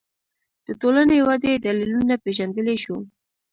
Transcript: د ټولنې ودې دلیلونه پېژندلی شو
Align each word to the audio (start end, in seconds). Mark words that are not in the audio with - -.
د 0.65 0.67
ټولنې 0.81 1.17
ودې 1.27 1.53
دلیلونه 1.65 2.15
پېژندلی 2.23 2.75
شو 2.83 2.97